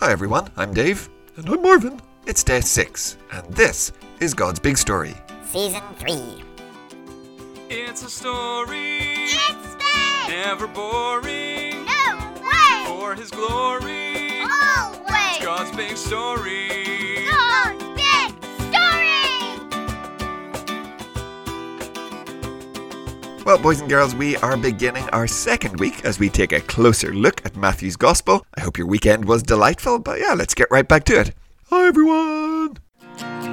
Hi 0.00 0.10
everyone, 0.12 0.48
I'm 0.56 0.72
Dave. 0.72 1.08
And 1.36 1.48
I'm 1.48 1.62
Marvin. 1.62 2.00
It's 2.26 2.42
day 2.42 2.60
six, 2.60 3.16
and 3.32 3.46
this 3.54 3.92
is 4.20 4.34
God's 4.34 4.58
Big 4.58 4.76
Story. 4.78 5.14
Season 5.44 5.82
3. 5.98 6.42
It's 7.68 8.02
a 8.02 8.10
story, 8.10 8.98
It's 9.00 9.74
big! 9.76 10.28
never 10.28 10.66
boring. 10.66 11.84
No 11.84 12.34
way! 12.42 12.84
For 12.86 13.14
His 13.14 13.30
glory, 13.30 14.40
Always! 14.40 15.38
God's 15.42 15.76
big 15.76 15.96
story. 15.96 17.26
God's 17.30 17.49
Well, 23.46 23.56
boys 23.56 23.80
and 23.80 23.88
girls, 23.88 24.14
we 24.14 24.36
are 24.36 24.54
beginning 24.54 25.08
our 25.10 25.26
second 25.26 25.80
week 25.80 26.04
as 26.04 26.18
we 26.18 26.28
take 26.28 26.52
a 26.52 26.60
closer 26.60 27.14
look 27.14 27.44
at 27.46 27.56
Matthew's 27.56 27.96
Gospel. 27.96 28.44
I 28.54 28.60
hope 28.60 28.76
your 28.76 28.86
weekend 28.86 29.24
was 29.24 29.42
delightful, 29.42 29.98
but 29.98 30.20
yeah, 30.20 30.34
let's 30.34 30.52
get 30.52 30.70
right 30.70 30.86
back 30.86 31.04
to 31.04 31.18
it. 31.18 31.34
Hi, 31.70 31.86
everyone. 31.86 32.76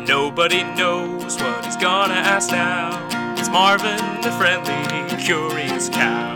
Nobody 0.06 0.64
knows 0.64 1.38
what 1.38 1.64
he's 1.64 1.78
gonna 1.78 2.16
ask 2.16 2.52
now. 2.52 3.36
It's 3.40 3.48
Marvin, 3.48 3.98
the 4.22 4.32
friendly, 4.32 5.24
curious 5.24 5.88
cow. 5.88 6.36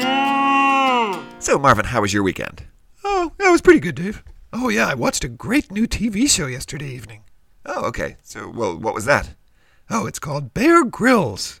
Mm. 0.00 1.22
So, 1.42 1.58
Marvin, 1.58 1.84
how 1.84 2.00
was 2.00 2.14
your 2.14 2.22
weekend? 2.22 2.64
Oh, 3.04 3.32
that 3.36 3.50
was 3.50 3.60
pretty 3.60 3.80
good, 3.80 3.96
Dave. 3.96 4.24
Oh, 4.54 4.70
yeah, 4.70 4.88
I 4.88 4.94
watched 4.94 5.22
a 5.22 5.28
great 5.28 5.70
new 5.70 5.86
TV 5.86 6.26
show 6.28 6.46
yesterday 6.46 6.88
evening. 6.88 7.24
Oh, 7.66 7.84
okay. 7.88 8.16
So, 8.22 8.48
well, 8.48 8.74
what 8.78 8.94
was 8.94 9.04
that? 9.04 9.34
Oh, 9.90 10.06
it's 10.06 10.18
called 10.18 10.54
Bear 10.54 10.82
Grylls. 10.84 11.60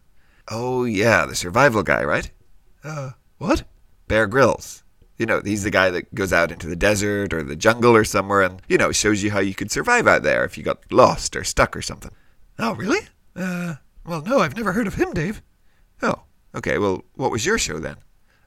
Oh, 0.50 0.84
yeah, 0.84 1.26
the 1.26 1.34
survival 1.34 1.82
guy, 1.82 2.02
right? 2.04 2.30
Uh, 2.82 3.10
what? 3.38 3.64
Bear 4.06 4.26
Grylls. 4.26 4.82
You 5.18 5.26
know, 5.26 5.42
he's 5.44 5.64
the 5.64 5.70
guy 5.70 5.90
that 5.90 6.14
goes 6.14 6.32
out 6.32 6.52
into 6.52 6.68
the 6.68 6.76
desert 6.76 7.34
or 7.34 7.42
the 7.42 7.56
jungle 7.56 7.94
or 7.94 8.04
somewhere 8.04 8.42
and, 8.42 8.62
you 8.68 8.78
know, 8.78 8.92
shows 8.92 9.22
you 9.22 9.30
how 9.30 9.40
you 9.40 9.54
could 9.54 9.70
survive 9.70 10.06
out 10.06 10.22
there 10.22 10.44
if 10.44 10.56
you 10.56 10.62
got 10.64 10.90
lost 10.92 11.34
or 11.34 11.44
stuck 11.44 11.76
or 11.76 11.82
something. 11.82 12.12
Oh, 12.58 12.74
really? 12.74 13.00
Uh, 13.34 13.74
well, 14.06 14.22
no, 14.22 14.38
I've 14.38 14.56
never 14.56 14.72
heard 14.72 14.86
of 14.86 14.94
him, 14.94 15.12
Dave. 15.12 15.42
Oh, 16.02 16.22
okay. 16.54 16.78
Well, 16.78 17.02
what 17.14 17.30
was 17.30 17.44
your 17.44 17.58
show 17.58 17.78
then? 17.78 17.96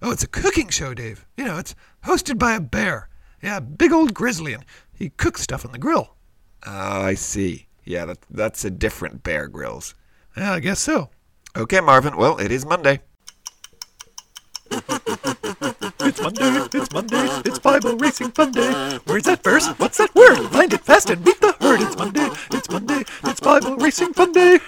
Oh, 0.02 0.12
it's 0.12 0.24
a 0.24 0.28
cooking 0.28 0.70
show, 0.70 0.94
Dave. 0.94 1.26
You 1.38 1.46
know, 1.46 1.58
it's 1.58 1.76
hosted 2.06 2.40
by 2.40 2.56
a 2.56 2.62
bear. 2.62 3.10
Yeah, 3.44 3.60
big 3.60 3.92
old 3.92 4.14
grizzly, 4.14 4.54
and 4.54 4.66
he 4.94 5.10
cooks 5.10 5.42
stuff 5.42 5.66
on 5.66 5.72
the 5.72 5.78
grill. 5.78 6.16
Oh, 6.66 7.02
I 7.02 7.16
see. 7.16 7.68
Yeah, 7.84 8.06
that, 8.06 8.20
that's 8.30 8.64
a 8.64 8.70
different 8.72 9.24
Bear 9.24 9.48
Grylls. 9.48 9.96
Yeah, 10.38 10.54
I 10.54 10.60
guess 10.60 10.80
so. 10.80 11.10
Okay, 11.56 11.82
Marvin. 11.82 12.16
Well, 12.16 12.38
it 12.38 12.52
is 12.52 12.66
Monday. 12.66 13.02
It's 14.72 16.22
Monday, 16.22 16.68
it's 16.74 16.94
Monday, 16.94 17.42
it's 17.46 17.60
Bible 17.60 17.98
Racing 17.98 18.32
Fun 18.32 18.52
Day. 18.52 19.00
Where's 19.06 19.24
that 19.24 19.44
verse? 19.44 19.68
What's 19.78 19.98
that 19.98 20.16
word? 20.16 20.40
Find 20.50 20.72
it 20.74 20.82
fast 20.82 21.10
and 21.10 21.24
beat 21.24 21.40
the 21.42 21.54
herd. 21.60 21.82
It's 21.82 21.98
Monday, 21.98 22.30
it's 22.52 22.70
Monday, 22.70 23.04
it's 23.26 23.40
Bible 23.42 23.76
Racing 23.76 24.14
Fun 24.14 24.32
Day. 24.32 24.60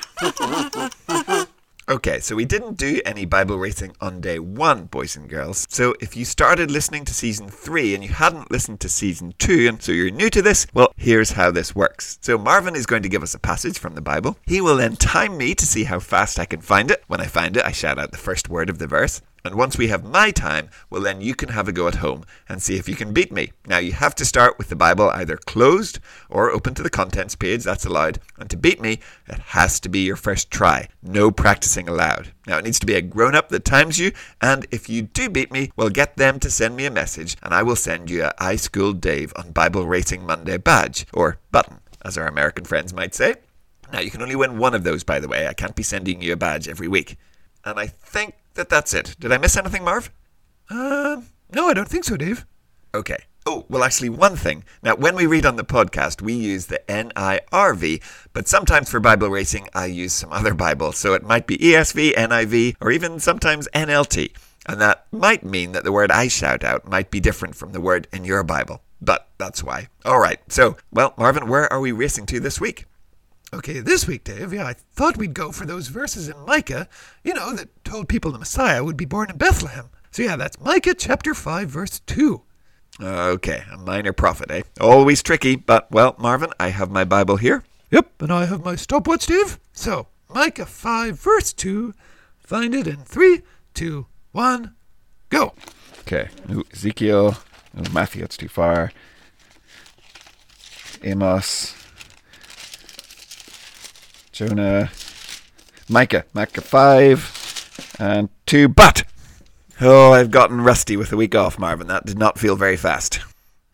Okay, 2.14 2.20
so 2.20 2.36
we 2.36 2.46
didn't 2.46 2.78
do 2.78 3.02
any 3.08 3.26
Bible 3.26 3.58
racing 3.58 3.96
on 4.00 4.22
day 4.22 4.38
one, 4.38 4.86
boys 4.86 5.16
and 5.16 5.28
girls. 5.28 5.66
So 5.68 5.96
if 6.00 6.16
you 6.16 6.26
started 6.26 6.70
listening 6.70 7.06
to 7.06 7.14
season 7.14 7.50
three 7.50 7.96
and 7.96 8.04
you 8.04 8.12
hadn't 8.12 8.52
listened 8.52 8.82
to 8.82 8.90
season 8.90 9.34
two, 9.40 9.68
and 9.68 9.82
so 9.82 9.94
you're 9.94 10.12
new 10.12 10.30
to 10.30 10.44
this, 10.44 10.68
well, 10.76 10.94
here's 10.96 11.32
how 11.32 11.50
this 11.50 11.74
works. 11.74 12.20
So 12.22 12.38
Marvin 12.38 12.76
is 12.76 12.86
going 12.86 13.02
to 13.02 13.10
give 13.10 13.24
us 13.24 13.34
a 13.34 13.40
passage 13.40 13.80
from 13.80 13.96
the 13.96 14.02
Bible. 14.02 14.38
He 14.46 14.62
will 14.62 14.76
then 14.76 14.96
time 14.96 15.38
me 15.38 15.56
to 15.56 15.66
see 15.66 15.86
how 15.86 16.00
fast 16.00 16.38
I 16.38 16.46
can 16.46 16.62
find 16.62 16.92
it. 16.92 17.04
When 17.08 17.20
I 17.20 17.26
find 17.26 17.58
it, 17.58 17.66
I 17.66 17.72
shout 17.72 17.98
out 17.98 18.12
the 18.12 18.20
first 18.20 18.48
word 18.48 18.70
of 18.70 18.78
the 18.78 18.86
verse. 18.86 19.20
And 19.46 19.56
once 19.56 19.78
we 19.78 19.90
have 19.90 20.06
my 20.06 20.32
time, 20.32 20.70
well, 20.90 21.02
then 21.02 21.20
you 21.20 21.36
can 21.36 21.50
have 21.50 21.68
a 21.68 21.74
go 21.74 21.90
at 21.90 21.96
home 21.96 22.24
and 22.48 22.62
see 22.62 22.78
if 22.78 22.88
you 22.88 22.96
can 22.96 23.12
beat 23.12 23.30
me. 23.30 23.52
Now, 23.68 23.78
you 23.78 23.92
have 23.92 24.16
to 24.16 24.26
start 24.26 24.58
with 24.58 24.70
the 24.70 24.76
Bible 24.76 25.10
either 25.10 25.36
closed 25.36 26.00
or 26.30 26.50
open 26.50 26.74
to 26.76 26.84
the 26.84 26.90
contents 26.90 27.36
page, 27.36 27.64
that's 27.64 27.86
allowed. 27.86 28.20
And 28.38 28.50
to 28.50 28.56
beat 28.56 28.80
me, 28.80 29.00
it 29.28 29.40
has 29.40 29.82
to 29.82 29.90
be 29.90 30.00
your 30.00 30.16
first 30.16 30.50
try. 30.50 30.88
No 31.02 31.30
practicing 31.30 31.90
allowed. 31.90 32.32
Now, 32.48 32.58
it 32.58 32.64
needs 32.64 32.80
to 32.80 32.86
be 32.86 32.94
a 32.94 33.02
grown 33.02 33.36
up 33.36 33.50
that 33.50 33.66
times 33.66 34.00
you, 34.00 34.14
and 34.42 34.66
if 34.72 34.88
you 34.88 35.02
do 35.02 35.30
beat 35.30 35.52
me, 35.52 35.72
well, 35.76 35.90
get 35.90 36.16
them 36.16 36.40
to 36.40 36.50
send 36.50 36.78
me 36.78 36.86
a 36.86 36.92
message, 36.92 37.36
and 37.44 37.54
I 37.54 37.64
will 37.64 37.76
send 37.76 38.10
you 38.10 38.24
a 38.24 38.34
I 38.40 38.56
Schooled 38.56 39.02
Dave 39.02 39.34
on 39.36 39.52
Bible 39.52 39.86
Racing 39.86 40.26
Monday 40.26 40.58
badge, 40.58 41.06
or 41.14 41.40
button, 41.52 41.80
as 42.06 42.18
our 42.18 42.28
American 42.28 42.64
friends 42.64 42.94
might 42.94 43.14
say. 43.14 43.36
Now, 43.92 44.00
you 44.00 44.10
can 44.10 44.22
only 44.22 44.38
win 44.38 44.58
one 44.58 44.74
of 44.74 44.86
those, 44.86 45.04
by 45.04 45.20
the 45.20 45.28
way. 45.28 45.48
I 45.48 45.54
can't 45.54 45.76
be 45.76 45.84
sending 45.84 46.22
you 46.22 46.32
a 46.32 46.38
badge 46.38 46.70
every 46.70 46.88
week. 46.88 47.18
And 47.66 47.80
I 47.80 47.88
think 47.88 48.36
that 48.56 48.70
that's 48.70 48.94
it. 48.94 49.16
Did 49.20 49.32
I 49.32 49.38
miss 49.38 49.58
anything, 49.58 49.84
Marv? 49.84 50.12
Um, 50.70 51.28
no, 51.54 51.70
I 51.70 51.74
don't 51.74 51.90
think 51.90 52.04
so, 52.04 52.18
Dave. 52.18 52.46
Okay. 52.96 53.18
Oh, 53.46 53.66
well, 53.68 53.84
actually, 53.84 54.10
one 54.10 54.38
thing. 54.38 54.64
Now, 54.82 54.96
when 54.96 55.16
we 55.16 55.26
read 55.26 55.46
on 55.46 55.58
the 55.58 55.66
podcast, 55.66 56.22
we 56.22 56.34
use 56.34 56.68
the 56.68 56.82
NIRV, 56.88 58.02
but 58.32 58.48
sometimes 58.48 58.90
for 58.90 59.02
Bible 59.02 59.30
racing, 59.30 59.68
I 59.74 59.88
use 59.88 60.14
some 60.14 60.32
other 60.32 60.54
Bible. 60.54 60.94
So 60.94 61.14
it 61.14 61.24
might 61.24 61.46
be 61.46 61.58
ESV, 61.58 62.14
NIV, 62.14 62.78
or 62.80 62.92
even 62.92 63.20
sometimes 63.20 63.68
NLT. 63.74 64.32
And 64.66 64.80
that 64.80 65.08
might 65.12 65.44
mean 65.44 65.74
that 65.74 65.84
the 65.84 65.92
word 65.92 66.10
I 66.10 66.30
shout 66.30 66.64
out 66.64 66.88
might 66.88 67.12
be 67.12 67.20
different 67.20 67.56
from 67.56 67.74
the 67.74 67.82
word 67.82 68.08
in 68.14 68.24
your 68.24 68.44
Bible. 68.44 68.82
But 69.02 69.28
that's 69.38 69.62
why. 69.62 69.90
All 70.06 70.20
right. 70.20 70.40
So, 70.48 70.78
well, 70.92 71.14
Marvin, 71.18 71.50
where 71.50 71.72
are 71.72 71.82
we 71.82 71.92
racing 71.92 72.26
to 72.28 72.40
this 72.40 72.62
week? 72.62 72.86
Okay, 73.54 73.82
this 73.82 74.08
week, 74.08 74.24
Dave, 74.24 74.52
yeah, 74.52 74.66
I 74.66 74.74
thought 74.74 75.16
we'd 75.16 75.36
go 75.36 75.52
for 75.52 75.68
those 75.68 75.88
verses 75.88 76.28
in 76.28 76.36
Micah, 76.44 76.90
you 77.24 77.36
know, 77.36 77.56
that 77.56 77.84
told 77.86 78.10
people 78.10 78.32
the 78.32 78.40
Messiah 78.40 78.84
would 78.84 78.98
be 78.98 79.06
born 79.06 79.30
in 79.30 79.38
Bethlehem. 79.38 79.90
So, 80.10 80.24
yeah, 80.24 80.36
that's 80.36 80.60
Micah 80.60 80.96
chapter 80.96 81.36
5, 81.36 81.70
verse 81.70 82.00
2. 82.00 82.42
Okay, 83.00 83.64
a 83.72 83.78
minor 83.78 84.12
prophet, 84.12 84.50
eh? 84.50 84.64
Always 84.82 85.22
tricky, 85.22 85.56
but, 85.56 85.92
well, 85.92 86.16
Marvin, 86.18 86.50
I 86.60 86.70
have 86.70 86.90
my 86.90 87.04
Bible 87.04 87.38
here. 87.38 87.64
Yep, 87.92 88.24
and 88.24 88.34
I 88.34 88.46
have 88.46 88.66
my 88.66 88.76
stopwatch, 88.76 89.28
Dave. 89.28 89.60
So, 89.72 90.08
Micah 90.34 90.66
5, 90.66 91.20
verse 91.20 91.54
2. 91.54 91.94
Find 92.40 92.74
it 92.74 92.88
in 92.88 92.98
three, 92.98 93.44
two, 93.76 94.08
one, 94.32 94.74
go. 95.30 95.54
Okay. 96.02 96.30
Ooh, 96.52 96.64
Ezekiel. 96.74 97.38
Oh, 97.78 97.92
Matthew, 97.94 98.22
that's 98.22 98.36
too 98.36 98.50
far. 98.50 98.92
Amos. 101.04 101.76
Jonah. 104.34 104.90
Micah. 105.88 106.26
Micah 106.34 106.62
5. 106.62 107.96
And 108.00 108.30
2. 108.48 108.68
But! 108.68 109.04
Oh, 109.80 110.12
I've 110.12 110.32
gotten 110.32 110.60
rusty 110.62 110.98
with 110.98 111.12
the 111.12 111.18
week 111.18 111.36
off, 111.36 111.60
Marvin. 111.60 111.88
That 111.88 112.06
did 112.06 112.18
not 112.18 112.40
feel 112.40 112.56
very 112.56 112.76
fast. 112.76 113.20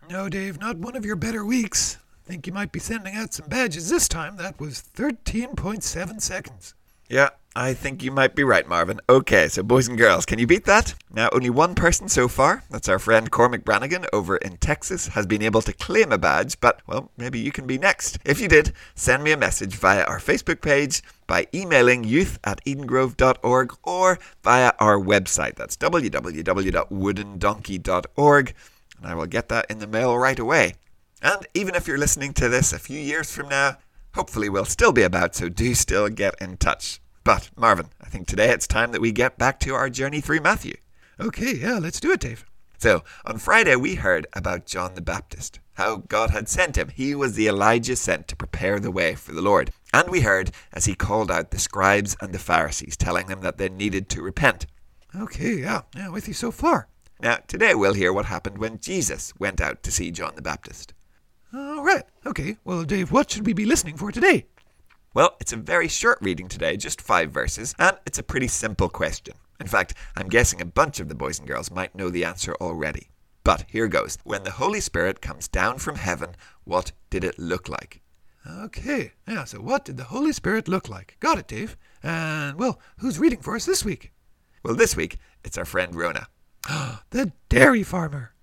No, 0.09 0.28
Dave, 0.28 0.59
not 0.59 0.78
one 0.78 0.98
of 0.98 1.06
your 1.06 1.16
better 1.16 1.46
weeks. 1.46 1.98
Think 2.25 2.46
you 2.46 2.52
might 2.52 2.72
be 2.74 2.80
sending 2.80 3.16
out 3.16 3.34
some 3.34 3.48
badges 3.48 3.90
this 3.90 4.08
time. 4.08 4.36
That 4.36 4.59
was 4.59 4.84
13.7 4.96 6.22
seconds. 6.22 6.75
Yeah, 7.09 7.30
I 7.56 7.74
think 7.74 8.03
you 8.03 8.12
might 8.12 8.36
be 8.36 8.44
right, 8.44 8.68
Marvin. 8.68 9.00
Okay, 9.09 9.47
so 9.47 9.64
boys 9.64 9.88
and 9.88 9.97
girls, 9.97 10.28
can 10.28 10.38
you 10.38 10.46
beat 10.46 10.66
that? 10.66 10.94
Now, 11.12 11.30
only 11.31 11.50
one 11.50 11.74
person 11.74 12.08
so 12.08 12.28
far, 12.28 12.64
that's 12.70 12.88
our 12.88 13.00
friend 13.00 13.31
Cormac 13.31 13.66
Brannigan 13.66 14.06
over 14.14 14.38
in 14.38 14.58
Texas, 14.58 15.08
has 15.08 15.25
been 15.25 15.42
able 15.42 15.64
to 15.64 15.74
claim 15.74 16.12
a 16.12 16.19
badge, 16.19 16.62
but, 16.62 16.81
well, 16.86 17.09
maybe 17.18 17.40
you 17.40 17.52
can 17.52 17.66
be 17.66 17.80
next. 17.80 18.19
If 18.24 18.40
you 18.40 18.48
did, 18.48 18.74
send 18.94 19.24
me 19.24 19.31
a 19.31 19.38
message 19.38 19.74
via 19.74 20.03
our 20.03 20.19
Facebook 20.19 20.62
page, 20.62 21.02
by 21.25 21.48
emailing 21.52 22.03
youth 22.03 22.38
at 22.44 22.64
edengrove.org, 22.66 23.75
or 23.81 24.19
via 24.44 24.74
our 24.80 25.00
website. 25.00 25.56
That's 25.56 25.78
www.woodendonkey.org, 25.78 28.53
and 28.98 29.08
I 29.08 29.16
will 29.16 29.25
get 29.25 29.50
that 29.50 29.66
in 29.68 29.80
the 29.80 29.88
mail 29.88 30.16
right 30.16 30.38
away. 30.38 30.75
And 31.24 31.48
even 31.56 31.74
if 31.74 31.88
you're 31.88 31.98
listening 31.98 32.34
to 32.34 32.50
this 32.50 32.72
a 32.72 32.80
few 32.80 33.00
years 33.00 33.36
from 33.36 33.50
now, 33.50 33.78
hopefully 34.16 34.50
we'll 34.50 34.66
still 34.66 34.92
be 34.92 35.03
about, 35.03 35.36
so 35.36 35.50
do 35.50 35.74
still 35.75 36.09
get 36.09 36.36
in 36.42 36.58
touch. 36.58 37.02
But, 37.24 37.50
Marvin, 37.56 37.88
I 38.02 38.08
think 38.08 38.28
today 38.28 38.50
it's 38.50 38.68
time 38.68 38.92
that 38.92 39.02
we 39.02 39.12
get 39.12 39.38
back 39.38 39.59
to 39.62 39.74
our 39.74 39.90
journey 39.90 40.22
through 40.22 40.42
Matthew. 40.42 40.78
Okay, 41.20 41.56
yeah, 41.56 41.80
let's 41.80 42.00
do 42.00 42.12
it, 42.12 42.22
Dave. 42.22 42.46
So, 42.78 43.03
on 43.25 43.40
Friday, 43.40 43.75
we 43.75 43.96
heard 43.96 44.25
about 44.34 44.66
John 44.66 44.96
the 44.96 45.02
Baptist, 45.02 45.60
how 45.74 45.98
God 45.98 46.30
had 46.30 46.48
sent 46.48 46.78
him. 46.78 46.88
He 46.88 47.13
was 47.13 47.36
the 47.36 47.48
Elijah 47.48 47.98
sent 47.98 48.30
to 48.30 48.38
prepare 48.38 48.80
the 48.80 48.89
way 48.89 49.16
for 49.16 49.34
the 49.34 49.42
Lord. 49.42 49.72
And 49.94 50.10
we 50.10 50.22
heard 50.22 50.51
as 50.72 50.86
he 50.86 50.95
called 50.95 51.30
out 51.30 51.51
the 51.51 51.60
scribes 51.60 52.16
and 52.22 52.34
the 52.34 52.39
Pharisees, 52.39 52.95
telling 52.95 53.28
them 53.28 53.42
that 53.42 53.57
they 53.57 53.68
needed 53.68 54.07
to 54.10 54.22
repent. 54.22 54.66
Okay, 55.13 55.56
yeah, 55.56 55.81
yeah, 55.94 56.07
with 56.10 56.28
you 56.30 56.34
so 56.34 56.51
far. 56.51 56.88
Now, 57.22 57.39
today 57.48 57.75
we'll 57.75 57.95
hear 57.95 58.13
what 58.13 58.28
happened 58.28 58.60
when 58.60 58.80
Jesus 58.80 59.34
went 59.38 59.60
out 59.60 59.84
to 59.84 59.92
see 59.92 60.10
John 60.10 60.36
the 60.36 60.42
Baptist. 60.42 60.94
All 61.54 61.84
right, 61.84 62.04
okay. 62.25 62.57
Well, 62.63 62.84
Dave, 62.84 63.12
what 63.12 63.31
should 63.31 63.46
we 63.46 63.54
be 63.54 63.66
listening 63.66 63.98
for 63.98 64.12
today? 64.12 64.46
Well, 65.16 65.36
it's 65.40 65.54
a 65.54 65.57
very 65.57 65.88
short 65.88 66.19
reading 66.22 66.48
today, 66.48 66.78
just 66.78 67.01
five 67.01 67.31
verses, 67.31 67.74
and 67.80 67.98
it's 68.06 68.19
a 68.19 68.24
pretty 68.24 68.48
simple 68.48 68.90
question. 68.90 69.34
In 69.60 69.66
fact, 69.66 69.96
I'm 70.16 70.30
guessing 70.30 70.62
a 70.62 70.66
bunch 70.66 71.00
of 71.00 71.10
the 71.10 71.16
boys 71.16 71.40
and 71.40 71.48
girls 71.48 71.72
might 71.72 71.96
know 71.96 72.10
the 72.10 72.24
answer 72.24 72.56
already. 72.62 73.10
But 73.44 73.66
here 73.68 73.88
goes. 73.88 74.19
When 74.24 74.44
the 74.44 74.51
Holy 74.51 74.80
Spirit 74.80 75.22
comes 75.22 75.48
down 75.48 75.80
from 75.80 75.96
heaven, 75.96 76.36
what 76.66 76.92
did 77.10 77.24
it 77.24 77.40
look 77.40 77.68
like? 77.68 78.01
Okay, 78.48 79.13
yeah, 79.28 79.44
so 79.44 79.60
what 79.60 79.86
did 79.86 79.98
the 79.98 80.04
Holy 80.06 80.31
Spirit 80.31 80.68
look 80.68 80.88
like? 80.88 81.18
Got 81.19 81.40
it, 81.40 81.48
Dave. 81.48 81.75
And, 82.04 82.60
well, 82.60 82.80
who's 83.00 83.19
reading 83.19 83.42
for 83.42 83.56
us 83.56 83.66
this 83.66 83.84
week? 83.84 84.12
Well, 84.63 84.75
this 84.75 84.96
week, 84.96 85.18
it's 85.44 85.57
our 85.57 85.66
friend 85.66 85.96
Rona. 85.96 86.28
The 87.10 87.31
dairy 87.50 87.81
farmer. 87.81 88.34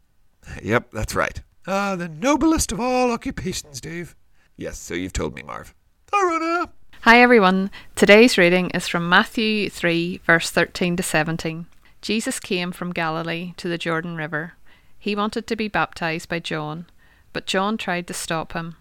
Yep, 0.61 0.91
that's 0.91 1.15
right. 1.15 1.41
Ah, 1.69 1.97
the 1.97 2.09
noblest 2.09 2.71
of 2.71 2.79
all 2.79 3.11
occupations, 3.11 3.81
Dave. 3.81 4.15
Yes, 4.57 4.79
so 4.79 4.95
you've 4.95 5.13
told 5.13 5.35
me, 5.35 5.43
Marv. 5.43 5.75
Hi, 6.13 6.23
Rona. 6.25 6.71
Hi 7.01 7.21
everyone. 7.21 7.73
Today's 7.97 8.39
reading 8.39 8.71
is 8.71 8.87
from 8.87 9.09
Matthew 9.09 9.69
3, 9.69 10.21
verse 10.25 10.49
13 10.53 10.97
to 10.97 11.03
17. 11.03 11.67
Jesus 12.01 12.39
came 12.39 12.71
from 12.71 12.93
Galilee 12.93 13.53
to 13.57 13.67
the 13.67 13.79
Jordan 13.79 14.15
River. 14.15 14.53
He 14.97 15.17
wanted 15.17 15.49
to 15.49 15.57
be 15.57 15.67
baptized 15.67 16.29
by 16.29 16.39
John, 16.39 16.87
but 17.33 17.47
John 17.47 17.77
tried 17.77 18.07
to 18.07 18.15
stop 18.15 18.53
him. 18.53 18.77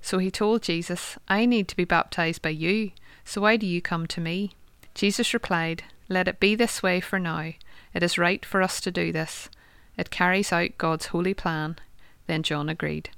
So 0.00 0.16
he 0.16 0.30
told 0.30 0.62
Jesus, 0.62 1.18
I 1.28 1.44
need 1.44 1.68
to 1.68 1.76
be 1.76 1.84
baptized 1.84 2.40
by 2.40 2.50
you, 2.50 2.92
so 3.22 3.42
why 3.42 3.58
do 3.58 3.66
you 3.66 3.82
come 3.82 4.06
to 4.06 4.20
me? 4.20 4.52
Jesus 4.94 5.34
replied, 5.34 5.84
Let 6.08 6.26
it 6.26 6.40
be 6.40 6.54
this 6.54 6.82
way 6.82 7.00
for 7.00 7.18
now. 7.18 7.52
It 7.92 8.02
is 8.02 8.16
right 8.16 8.46
for 8.46 8.62
us 8.62 8.80
to 8.80 8.90
do 8.90 9.12
this. 9.12 9.50
It 9.98 10.08
carries 10.08 10.54
out 10.54 10.78
God's 10.78 11.06
holy 11.06 11.34
plan. 11.34 11.76
Then 12.30 12.44
John 12.44 12.68
agreed. 12.68 13.10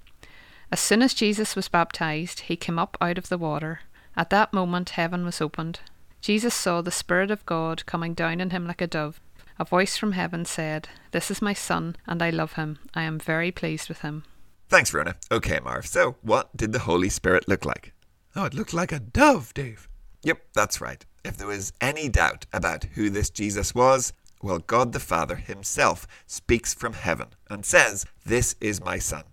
As 0.71 0.81
soon 0.81 1.03
as 1.03 1.13
Jesus 1.13 1.55
was 1.55 1.69
baptized, 1.69 2.41
he 2.41 2.57
came 2.57 2.79
up 2.79 2.97
out 2.99 3.19
of 3.19 3.29
the 3.29 3.37
water. 3.37 3.81
At 4.17 4.31
that 4.31 4.55
moment, 4.55 4.89
heaven 4.89 5.27
was 5.27 5.39
opened. 5.39 5.81
Jesus 6.23 6.55
saw 6.55 6.81
the 6.81 6.91
Spirit 6.91 7.31
of 7.31 7.45
God 7.45 7.85
coming 7.85 8.15
down 8.15 8.41
on 8.41 8.49
him 8.49 8.67
like 8.67 8.81
a 8.81 8.87
dove. 8.87 9.21
A 9.59 9.67
voice 9.67 9.99
from 9.99 10.13
heaven 10.13 10.47
said, 10.47 10.89
This 11.11 11.31
is 11.31 11.43
my 11.43 11.53
Son, 11.53 11.97
and 12.07 12.23
I 12.23 12.31
love 12.31 12.55
him. 12.55 12.79
I 12.95 13.03
am 13.03 13.19
very 13.19 13.53
pleased 13.53 13.91
with 13.91 14.01
him. 14.01 14.25
Thanks, 14.71 14.95
Rona. 14.95 15.17
Okay, 15.31 15.61
Marv. 15.63 15.87
So, 15.87 16.17
what 16.23 16.57
did 16.57 16.73
the 16.73 16.79
Holy 16.79 17.11
Spirit 17.11 17.47
look 17.47 17.67
like? 17.67 17.93
Oh, 18.35 18.47
it 18.47 18.55
looked 18.55 18.73
like 18.73 18.93
a 18.93 18.99
dove, 18.99 19.53
Dave. 19.53 19.91
Yep, 20.23 20.39
that's 20.55 20.81
right. 20.81 21.05
If 21.23 21.37
there 21.37 21.49
was 21.49 21.75
any 21.83 22.09
doubt 22.09 22.47
about 22.51 22.85
who 22.95 23.11
this 23.11 23.29
Jesus 23.29 23.75
was, 23.75 24.15
well, 24.43 24.59
God 24.59 24.93
the 24.93 25.01
Father 25.01 25.37
himself 25.37 26.07
speaks 26.27 26.75
from 26.75 26.95
heaven 26.95 27.29
and 27.49 27.65
says, 27.65 28.05
This 28.27 28.57
is 28.61 28.85
my 28.85 28.99
Son. 28.99 29.25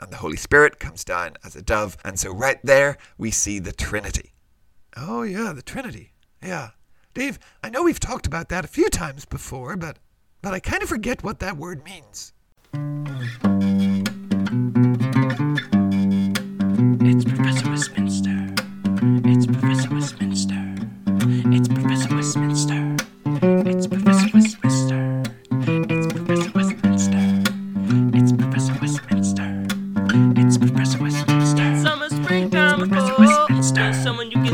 And 0.00 0.10
the 0.10 0.16
Holy 0.16 0.36
Spirit 0.36 0.80
comes 0.80 1.04
down 1.04 1.34
as 1.44 1.54
a 1.54 1.62
dove. 1.62 1.96
And 2.04 2.18
so, 2.18 2.32
right 2.32 2.58
there, 2.64 2.96
we 3.16 3.30
see 3.30 3.58
the 3.58 3.72
Trinity. 3.72 4.32
Oh, 4.96 5.22
yeah, 5.22 5.52
the 5.52 5.62
Trinity. 5.62 6.12
Yeah. 6.42 6.70
Dave, 7.14 7.38
I 7.62 7.70
know 7.70 7.82
we've 7.82 8.00
talked 8.00 8.26
about 8.26 8.48
that 8.48 8.64
a 8.64 8.68
few 8.68 8.88
times 8.88 9.24
before, 9.24 9.76
but 9.76 9.98
but 10.42 10.52
I 10.52 10.60
kind 10.60 10.82
of 10.82 10.90
forget 10.90 11.24
what 11.24 11.38
that 11.38 11.56
word 11.56 11.82
means. 11.84 12.34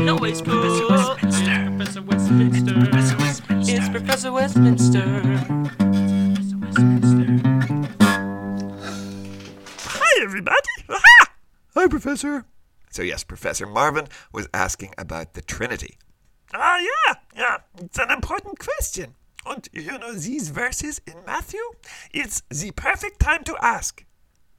Someone 0.05 0.29
you 0.29 0.41
can. 0.41 1.77
Professor 1.77 2.01
Westminster. 2.01 2.01
Professor 2.01 2.01
Westminster. 2.01 2.73
Professor 2.73 3.17
Westminster. 3.17 3.75
It's 3.75 3.89
Professor 3.89 4.31
Westminster. 4.31 5.21
Professor 6.35 6.57
Westminster. 6.57 7.27
Hi, 9.79 10.23
everybody. 10.23 10.57
Hi, 11.75 11.87
Professor. 11.87 12.45
So, 12.89 13.03
yes, 13.03 13.23
Professor 13.23 13.65
Marvin 13.65 14.07
was 14.33 14.47
asking 14.53 14.93
about 14.97 15.33
the 15.33 15.41
Trinity. 15.41 15.97
Ah, 16.53 16.77
yeah, 16.79 17.13
yeah. 17.35 17.57
It's 17.79 17.99
an 17.99 18.11
important 18.11 18.59
question. 18.59 19.15
And 19.45 19.67
you 19.71 19.97
know 19.97 20.13
these 20.13 20.49
verses 20.49 20.99
in 21.07 21.15
Matthew? 21.25 21.61
It's 22.13 22.43
the 22.49 22.71
perfect 22.71 23.19
time 23.19 23.43
to 23.45 23.55
ask. 23.61 24.03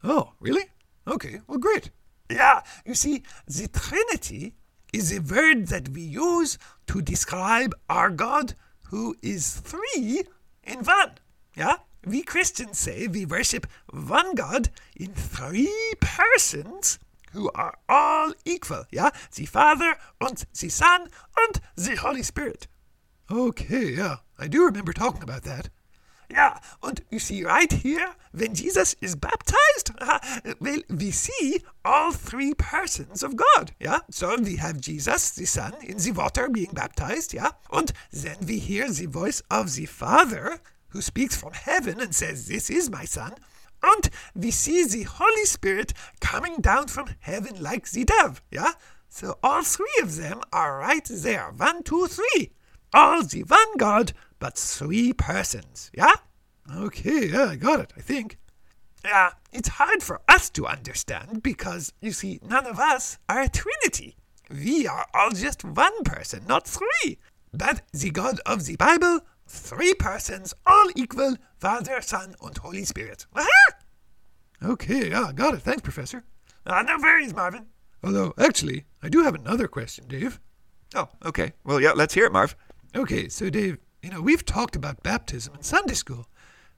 Oh, 0.02 0.32
really? 0.40 0.64
Okay, 1.06 1.40
well, 1.46 1.58
great. 1.58 1.90
Yeah, 2.30 2.62
you 2.86 2.94
see, 2.94 3.22
the 3.46 3.68
Trinity 3.68 4.54
is 4.92 5.12
a 5.12 5.20
word 5.20 5.68
that 5.68 5.88
we 5.88 6.02
use 6.02 6.58
to 6.86 7.00
describe 7.00 7.74
our 7.88 8.10
God 8.10 8.54
who 8.90 9.16
is 9.22 9.54
three 9.54 10.24
in 10.62 10.84
one. 10.84 11.12
Yeah? 11.56 11.76
We 12.04 12.22
Christians 12.22 12.78
say 12.78 13.06
we 13.06 13.24
worship 13.24 13.66
one 13.90 14.34
God 14.34 14.68
in 14.96 15.14
three 15.14 15.94
persons 16.00 16.98
who 17.32 17.50
are 17.54 17.78
all 17.88 18.34
equal. 18.44 18.84
Yeah? 18.90 19.10
The 19.34 19.46
Father 19.46 19.96
and 20.20 20.44
the 20.58 20.68
Son 20.68 21.08
and 21.38 21.60
the 21.76 21.96
Holy 21.96 22.22
Spirit. 22.22 22.66
Okay, 23.30 23.94
yeah. 23.94 24.16
I 24.38 24.48
do 24.48 24.64
remember 24.64 24.92
talking 24.92 25.22
about 25.22 25.44
that. 25.44 25.70
Yeah, 26.32 26.58
and 26.82 26.98
you 27.10 27.18
see 27.18 27.44
right 27.44 27.70
here, 27.70 28.14
when 28.32 28.54
Jesus 28.54 28.96
is 29.02 29.14
baptized, 29.14 29.90
uh, 29.98 30.18
well, 30.60 30.80
we 30.88 31.10
see 31.10 31.60
all 31.84 32.12
three 32.12 32.54
persons 32.54 33.22
of 33.22 33.36
God, 33.36 33.72
yeah? 33.78 33.98
So 34.10 34.38
we 34.38 34.56
have 34.56 34.80
Jesus, 34.80 35.32
the 35.32 35.44
Son, 35.44 35.74
in 35.82 35.98
the 35.98 36.12
water 36.12 36.48
being 36.48 36.70
baptized, 36.72 37.34
yeah? 37.34 37.50
And 37.70 37.92
then 38.10 38.38
we 38.46 38.58
hear 38.58 38.90
the 38.90 39.04
voice 39.04 39.42
of 39.50 39.74
the 39.74 39.84
Father, 39.84 40.58
who 40.88 41.02
speaks 41.02 41.36
from 41.36 41.52
heaven 41.52 42.00
and 42.00 42.14
says, 42.14 42.48
This 42.48 42.70
is 42.70 42.88
my 42.88 43.04
Son. 43.04 43.34
And 43.82 44.08
we 44.34 44.52
see 44.52 44.86
the 44.86 45.02
Holy 45.02 45.44
Spirit 45.44 45.92
coming 46.20 46.62
down 46.62 46.86
from 46.86 47.10
heaven 47.20 47.62
like 47.62 47.90
the 47.90 48.04
dove, 48.04 48.40
yeah? 48.50 48.72
So 49.10 49.36
all 49.42 49.62
three 49.64 49.98
of 50.00 50.16
them 50.16 50.40
are 50.50 50.78
right 50.78 51.06
there. 51.10 51.52
One, 51.54 51.82
two, 51.82 52.06
three. 52.06 52.52
All 52.94 53.22
the 53.22 53.42
one 53.42 53.76
God, 53.76 54.12
but 54.42 54.58
three 54.58 55.12
persons, 55.12 55.88
yeah? 55.94 56.14
Okay, 56.76 57.28
yeah, 57.28 57.50
I 57.50 57.54
got 57.54 57.78
it, 57.78 57.92
I 57.96 58.00
think. 58.00 58.38
Yeah, 59.04 59.30
it's 59.52 59.68
hard 59.68 60.02
for 60.02 60.20
us 60.28 60.50
to 60.50 60.66
understand 60.66 61.44
because, 61.44 61.92
you 62.00 62.10
see, 62.10 62.40
none 62.42 62.66
of 62.66 62.80
us 62.80 63.18
are 63.28 63.42
a 63.42 63.48
trinity. 63.48 64.16
We 64.50 64.88
are 64.88 65.06
all 65.14 65.30
just 65.30 65.62
one 65.62 66.02
person, 66.02 66.44
not 66.48 66.66
three. 66.66 67.18
But 67.52 67.82
the 67.92 68.10
God 68.10 68.40
of 68.44 68.66
the 68.66 68.74
Bible, 68.74 69.20
three 69.46 69.94
persons, 69.94 70.54
all 70.66 70.88
equal 70.96 71.36
Father, 71.60 72.00
Son, 72.00 72.34
and 72.42 72.58
Holy 72.58 72.84
Spirit. 72.84 73.26
Aha! 73.36 73.46
Okay, 74.64 75.10
yeah, 75.10 75.30
got 75.32 75.54
it. 75.54 75.62
Thanks, 75.62 75.82
Professor. 75.82 76.24
Uh, 76.66 76.82
no 76.82 76.98
worries, 77.00 77.32
Marvin. 77.32 77.66
Although, 78.02 78.34
actually, 78.36 78.86
I 79.04 79.08
do 79.08 79.22
have 79.22 79.36
another 79.36 79.68
question, 79.68 80.08
Dave. 80.08 80.40
Oh, 80.96 81.08
okay. 81.24 81.52
Well, 81.62 81.80
yeah, 81.80 81.92
let's 81.92 82.14
hear 82.14 82.26
it, 82.26 82.32
Marv. 82.32 82.56
Okay, 82.96 83.28
so 83.28 83.48
Dave, 83.48 83.78
you 84.02 84.10
know, 84.10 84.20
we've 84.20 84.44
talked 84.44 84.76
about 84.76 85.02
baptism 85.02 85.54
in 85.54 85.62
Sunday 85.62 85.94
school. 85.94 86.28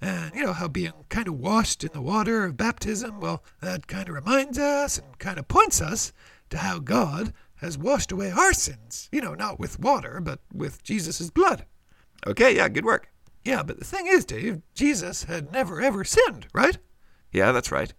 And, 0.01 0.35
you 0.35 0.45
know, 0.45 0.53
how 0.53 0.69
being 0.69 0.93
kind 1.09 1.29
of 1.29 1.39
washed 1.39 1.83
in 1.83 1.91
the 1.93 2.03
water 2.03 2.45
of 2.45 2.57
baptism, 2.57 3.21
well, 3.21 3.43
that 3.63 3.87
kind 3.87 4.09
of 4.09 4.15
reminds 4.15 4.59
us 4.59 4.99
and 4.99 5.19
kind 5.19 5.39
of 5.39 5.49
points 5.49 5.81
us 5.81 6.13
to 6.51 6.59
how 6.59 6.79
God 6.79 7.33
has 7.57 7.79
washed 7.79 8.13
away 8.13 8.31
our 8.31 8.53
sins. 8.53 9.09
You 9.11 9.23
know, 9.23 9.35
not 9.35 9.59
with 9.59 9.81
water, 9.81 10.21
but 10.21 10.41
with 10.53 10.83
Jesus' 10.83 11.31
blood. 11.31 11.65
Okay, 12.27 12.57
yeah, 12.57 12.69
good 12.69 12.85
work. 12.85 13.09
Yeah, 13.45 13.63
but 13.63 13.79
the 13.79 13.85
thing 13.85 14.07
is, 14.07 14.25
Dave, 14.25 14.61
Jesus 14.75 15.25
had 15.25 15.53
never 15.53 15.81
ever 15.81 16.05
sinned, 16.05 16.49
right? 16.53 16.79
Yeah, 17.33 17.53
that's 17.53 17.73
right. 17.73 17.93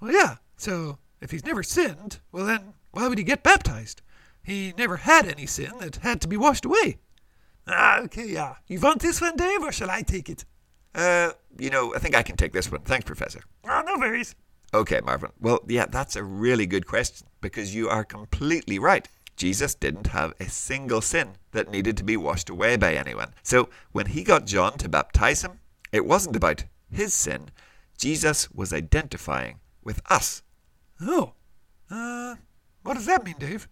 Well, 0.00 0.12
yeah, 0.12 0.36
so 0.56 0.98
if 1.20 1.30
he's 1.30 1.44
never 1.44 1.62
sinned, 1.62 2.20
well, 2.32 2.46
then 2.46 2.74
why 2.90 3.08
would 3.08 3.18
he 3.18 3.24
get 3.24 3.42
baptized? 3.42 4.02
He 4.42 4.74
never 4.76 4.98
had 4.98 5.26
any 5.26 5.46
sin 5.46 5.72
that 5.80 5.96
had 5.96 6.20
to 6.22 6.28
be 6.28 6.36
washed 6.36 6.64
away. 6.64 6.98
Ah, 7.66 8.00
okay, 8.00 8.26
yeah. 8.26 8.54
You 8.66 8.80
want 8.80 9.00
this 9.00 9.20
one, 9.20 9.36
Dave, 9.36 9.62
or 9.62 9.72
shall 9.72 9.90
I 9.90 10.02
take 10.02 10.28
it? 10.28 10.44
Uh, 10.94 11.30
you 11.58 11.70
know, 11.70 11.94
I 11.94 11.98
think 11.98 12.14
I 12.14 12.22
can 12.22 12.36
take 12.36 12.52
this 12.52 12.70
one. 12.70 12.82
Thanks, 12.82 13.04
Professor. 13.04 13.42
Oh, 13.64 13.82
no 13.86 13.96
worries. 13.98 14.34
Okay, 14.74 15.00
Marvin. 15.04 15.30
Well, 15.40 15.60
yeah, 15.68 15.86
that's 15.86 16.16
a 16.16 16.24
really 16.24 16.66
good 16.66 16.86
question 16.86 17.26
because 17.40 17.74
you 17.74 17.88
are 17.88 18.04
completely 18.04 18.78
right. 18.78 19.06
Jesus 19.36 19.74
didn't 19.74 20.08
have 20.08 20.34
a 20.40 20.48
single 20.48 21.00
sin 21.00 21.32
that 21.52 21.70
needed 21.70 21.96
to 21.98 22.04
be 22.04 22.16
washed 22.16 22.50
away 22.50 22.76
by 22.76 22.94
anyone. 22.94 23.34
So 23.42 23.68
when 23.92 24.06
he 24.06 24.22
got 24.22 24.46
John 24.46 24.78
to 24.78 24.88
baptize 24.88 25.42
him, 25.42 25.60
it 25.90 26.06
wasn't 26.06 26.36
about 26.36 26.64
his 26.90 27.14
sin. 27.14 27.50
Jesus 27.98 28.50
was 28.50 28.72
identifying 28.72 29.60
with 29.82 30.00
us. 30.10 30.42
Oh, 31.00 31.34
uh, 31.90 32.36
what 32.82 32.94
does 32.94 33.06
that 33.06 33.24
mean, 33.24 33.36
Dave? 33.38 33.68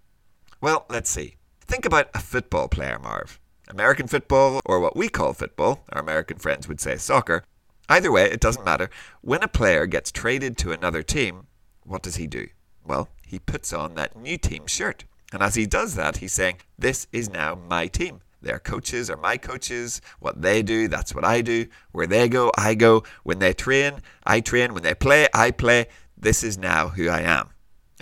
Well, 0.60 0.86
let's 0.90 1.10
see. 1.10 1.36
Think 1.60 1.84
about 1.84 2.10
a 2.14 2.20
football 2.20 2.68
player, 2.68 2.98
Marv. 2.98 3.40
American 3.70 4.08
football, 4.08 4.60
or 4.64 4.80
what 4.80 4.96
we 4.96 5.08
call 5.08 5.32
football, 5.32 5.84
our 5.92 6.00
American 6.00 6.38
friends 6.38 6.66
would 6.66 6.80
say 6.80 6.96
soccer. 6.96 7.44
Either 7.88 8.10
way, 8.10 8.24
it 8.24 8.40
doesn't 8.40 8.64
matter. 8.64 8.90
When 9.20 9.42
a 9.42 9.48
player 9.48 9.86
gets 9.86 10.12
traded 10.12 10.58
to 10.58 10.72
another 10.72 11.02
team, 11.02 11.46
what 11.84 12.02
does 12.02 12.16
he 12.16 12.26
do? 12.26 12.48
Well, 12.84 13.08
he 13.24 13.38
puts 13.38 13.72
on 13.72 13.94
that 13.94 14.16
new 14.16 14.36
team 14.38 14.66
shirt. 14.66 15.04
And 15.32 15.42
as 15.42 15.54
he 15.54 15.66
does 15.66 15.94
that, 15.94 16.18
he's 16.18 16.32
saying, 16.32 16.58
This 16.78 17.06
is 17.12 17.30
now 17.30 17.54
my 17.54 17.86
team. 17.86 18.20
Their 18.42 18.58
coaches 18.58 19.10
are 19.10 19.16
my 19.16 19.36
coaches. 19.36 20.00
What 20.18 20.42
they 20.42 20.62
do, 20.62 20.88
that's 20.88 21.14
what 21.14 21.24
I 21.24 21.40
do. 21.40 21.66
Where 21.92 22.06
they 22.06 22.28
go, 22.28 22.50
I 22.56 22.74
go. 22.74 23.04
When 23.22 23.38
they 23.38 23.52
train, 23.52 24.00
I 24.24 24.40
train. 24.40 24.74
When 24.74 24.82
they 24.82 24.94
play, 24.94 25.28
I 25.32 25.50
play. 25.50 25.86
This 26.16 26.42
is 26.42 26.58
now 26.58 26.88
who 26.88 27.08
I 27.08 27.20
am. 27.20 27.50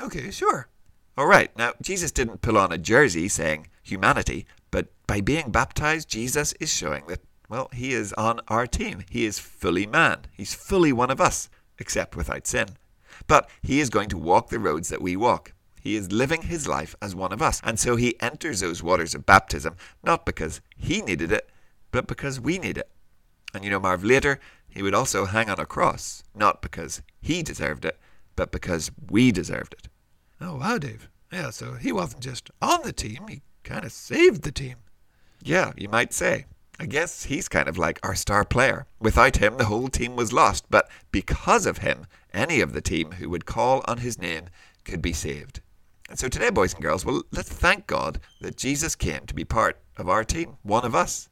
Okay, 0.01 0.31
sure. 0.31 0.69
All 1.17 1.27
right, 1.27 1.55
now 1.59 1.73
Jesus 1.83 2.13
didn't 2.13 2.43
pull 2.43 2.57
on 2.57 2.71
a 2.71 2.79
jersey 2.79 3.27
saying 3.27 3.67
humanity, 3.83 4.47
but 4.71 4.89
by 5.07 5.21
being 5.21 5.51
baptized, 5.51 6.09
Jesus 6.09 6.53
is 6.61 6.73
showing 6.73 7.07
that, 7.09 7.21
well, 7.49 7.69
he 7.73 7.93
is 7.93 8.13
on 8.15 8.41
our 8.49 8.67
team. 8.67 9.05
He 9.11 9.25
is 9.25 9.39
fully 9.39 9.87
man. 9.87 10.19
He's 10.33 10.55
fully 10.55 10.93
one 10.93 11.11
of 11.11 11.21
us, 11.21 11.49
except 11.79 12.17
without 12.17 12.47
sin. 12.47 12.69
but 13.27 13.49
he 13.63 13.81
is 13.81 13.91
going 13.91 14.09
to 14.11 14.19
walk 14.19 14.49
the 14.49 14.59
roads 14.59 14.89
that 14.89 15.03
we 15.03 15.17
walk. 15.17 15.53
He 15.81 15.97
is 15.97 16.13
living 16.13 16.43
his 16.43 16.67
life 16.69 16.95
as 17.01 17.15
one 17.15 17.33
of 17.33 17.41
us, 17.43 17.61
and 17.65 17.79
so 17.79 17.97
he 17.97 18.21
enters 18.21 18.61
those 18.61 18.83
waters 18.83 19.15
of 19.15 19.27
baptism 19.27 19.77
not 20.03 20.27
because 20.27 20.61
he 20.77 21.01
needed 21.03 21.33
it, 21.33 21.49
but 21.91 22.07
because 22.07 22.41
we 22.41 22.59
need 22.59 22.77
it. 22.79 22.91
And 23.55 23.65
you 23.65 23.71
know, 23.71 23.81
Marv, 23.81 24.05
later 24.05 24.41
he 24.69 24.83
would 24.83 24.95
also 24.95 25.25
hang 25.25 25.49
on 25.49 25.59
a 25.59 25.67
cross, 25.67 26.23
not 26.35 26.61
because 26.63 27.03
he 27.21 27.43
deserved 27.43 27.85
it, 27.85 27.99
but 28.37 28.53
because 28.53 28.91
we 29.11 29.33
deserved 29.33 29.75
it. 29.75 29.89
Oh, 30.41 30.57
wow, 30.57 30.79
Dave. 30.79 31.09
Yeah, 31.33 31.51
so 31.51 31.75
he 31.75 31.93
wasn't 31.93 32.23
just 32.23 32.51
on 32.61 32.81
the 32.83 32.93
team, 32.93 33.27
he 33.29 33.43
kind 33.69 33.85
of 33.85 33.93
saved 33.93 34.43
the 34.43 34.51
team. 34.51 34.77
Yeah, 35.43 35.73
you 35.77 35.89
might 35.91 36.15
say. 36.15 36.47
I 36.81 36.87
guess 36.87 37.25
he's 37.25 37.49
kind 37.49 37.69
of 37.69 37.77
like 37.77 38.01
our 38.03 38.15
star 38.15 38.45
player. 38.45 38.87
Without 38.99 39.37
him, 39.37 39.57
the 39.57 39.67
whole 39.67 39.89
team 39.89 40.17
was 40.17 40.33
lost, 40.33 40.65
but 40.71 40.89
because 41.13 41.67
of 41.67 41.79
him, 41.79 42.07
any 42.33 42.61
of 42.61 42.73
the 42.73 42.81
team 42.81 43.13
who 43.13 43.29
would 43.29 43.45
call 43.45 43.85
on 43.87 43.99
his 43.99 44.19
name 44.19 44.47
could 44.85 45.03
be 45.03 45.13
saved. 45.13 45.61
And 46.09 46.19
so 46.19 46.29
today, 46.29 46.49
boys 46.49 46.73
and 46.73 46.83
girls, 46.83 47.05
well, 47.05 47.23
let's 47.31 47.51
thank 47.51 47.87
God 47.87 48.21
that 48.41 48.57
Jesus 48.57 48.97
came 48.97 49.27
to 49.27 49.35
be 49.35 49.45
part 49.45 49.79
of 49.99 50.09
our 50.09 50.25
team, 50.25 50.57
one 50.63 50.87
of 50.87 50.95
us. 50.95 51.29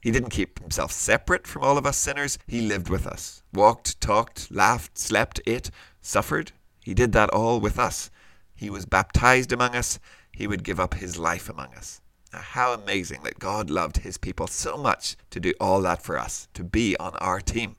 He 0.00 0.12
didn't 0.12 0.30
keep 0.30 0.60
himself 0.60 0.92
separate 0.92 1.46
from 1.46 1.62
all 1.62 1.76
of 1.76 1.86
us 1.86 1.96
sinners. 1.96 2.38
He 2.46 2.60
lived 2.60 2.88
with 2.88 3.06
us, 3.06 3.42
walked, 3.52 4.00
talked, 4.00 4.50
laughed, 4.52 4.96
slept, 4.96 5.40
ate, 5.46 5.70
suffered. 6.00 6.52
He 6.84 6.94
did 6.94 7.12
that 7.12 7.30
all 7.30 7.58
with 7.58 7.78
us. 7.78 8.10
He 8.54 8.70
was 8.70 8.86
baptized 8.86 9.52
among 9.52 9.74
us. 9.74 9.98
He 10.32 10.46
would 10.46 10.64
give 10.64 10.80
up 10.80 10.94
his 10.94 11.18
life 11.18 11.48
among 11.48 11.74
us. 11.74 12.00
Now, 12.32 12.40
how 12.40 12.72
amazing 12.72 13.22
that 13.24 13.38
God 13.38 13.70
loved 13.70 13.98
his 13.98 14.16
people 14.16 14.46
so 14.46 14.76
much 14.76 15.16
to 15.30 15.40
do 15.40 15.52
all 15.60 15.82
that 15.82 16.02
for 16.02 16.18
us, 16.18 16.48
to 16.54 16.62
be 16.62 16.96
on 16.98 17.16
our 17.16 17.40
team. 17.40 17.76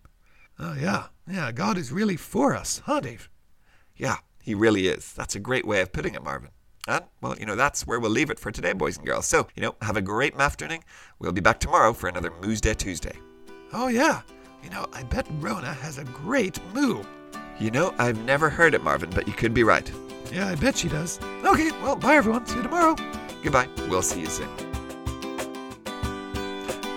Oh, 0.60 0.76
yeah. 0.80 1.06
Yeah, 1.28 1.52
God 1.52 1.78
is 1.78 1.92
really 1.92 2.18
for 2.18 2.56
us, 2.56 2.82
huh, 2.86 3.00
Dave? 3.00 3.30
Yeah, 3.96 4.18
he 4.42 4.54
really 4.54 4.88
is. 4.88 5.14
That's 5.14 5.36
a 5.36 5.40
great 5.40 5.66
way 5.66 5.82
of 5.82 5.92
putting 5.94 6.16
it, 6.16 6.24
Marvin. 6.24 6.50
And, 6.88 7.06
well, 7.22 7.38
you 7.40 7.46
know, 7.46 7.56
that's 7.56 7.88
where 7.88 8.00
we'll 8.00 8.12
leave 8.12 8.30
it 8.30 8.40
for 8.40 8.52
today, 8.52 8.74
boys 8.74 8.98
and 8.98 9.06
girls. 9.06 9.26
So, 9.26 9.48
you 9.56 9.62
know, 9.62 9.76
have 9.82 9.98
a 9.98 10.02
great 10.02 10.36
afternoon. 10.36 10.80
We'll 11.20 11.32
be 11.32 11.42
back 11.42 11.60
tomorrow 11.60 11.94
for 11.94 12.10
another 12.10 12.34
Moose 12.42 12.60
Day 12.60 12.74
Tuesday. 12.74 13.16
Oh, 13.72 13.88
yeah. 13.88 14.22
You 14.64 14.70
know, 14.70 14.88
I 14.92 15.04
bet 15.04 15.28
Rona 15.40 15.74
has 15.74 15.98
a 15.98 16.04
great 16.04 16.60
moo. 16.74 17.04
You 17.62 17.70
know, 17.70 17.94
I've 18.00 18.18
never 18.26 18.50
heard 18.50 18.74
it, 18.74 18.84
Marvin, 18.84 19.12
but 19.12 19.28
you 19.28 19.34
could 19.34 19.54
be 19.54 19.62
right. 19.64 19.90
Yeah, 20.34 20.48
I 20.48 20.56
bet 20.56 20.76
she 20.76 20.90
does. 20.90 21.20
Okay, 21.46 21.70
well, 21.84 21.96
bye, 21.96 22.16
everyone. 22.16 22.44
See 22.48 22.56
you 22.56 22.64
tomorrow. 22.64 22.96
Goodbye. 23.44 23.68
We'll 23.88 24.02
see 24.02 24.22
you 24.22 24.26
soon. 24.26 24.50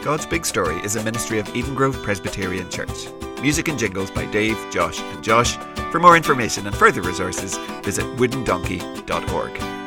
God's 0.02 0.24
Big 0.24 0.46
Story 0.46 0.76
is 0.76 0.96
a 0.96 1.04
ministry 1.04 1.38
of 1.38 1.54
Eden 1.54 1.74
Grove 1.74 2.02
Presbyterian 2.02 2.70
Church. 2.70 3.08
Music 3.42 3.68
and 3.68 3.78
jingles 3.78 4.10
by 4.10 4.24
Dave, 4.24 4.56
Josh, 4.70 5.00
and 5.00 5.22
Josh. 5.22 5.58
For 5.92 6.00
more 6.00 6.16
information 6.16 6.66
and 6.66 6.74
further 6.74 7.02
resources, 7.02 7.58
visit 7.82 8.06
woodendonkey.org. 8.16 9.83